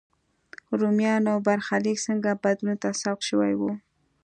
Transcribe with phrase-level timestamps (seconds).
[0.79, 3.61] رومیانو برخلیک څنګه بدلون ته سوق شوی و.